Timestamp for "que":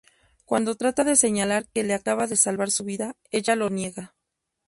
1.67-1.83